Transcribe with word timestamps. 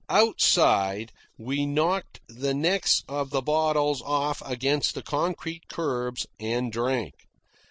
Outside, 0.09 1.11
we 1.37 1.67
knocked 1.67 2.21
the 2.27 2.55
necks 2.55 3.03
of 3.07 3.29
the 3.29 3.43
bottles 3.43 4.01
off 4.01 4.41
against 4.43 4.95
the 4.95 5.03
concrete 5.03 5.67
curbs, 5.69 6.25
and 6.39 6.71
drank. 6.71 7.13